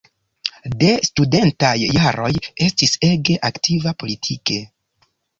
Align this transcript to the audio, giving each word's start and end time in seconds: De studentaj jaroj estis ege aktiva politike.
De 0.83 0.87
studentaj 1.07 1.73
jaroj 1.97 2.31
estis 2.67 2.95
ege 3.09 3.35
aktiva 3.51 3.93
politike. 4.05 4.57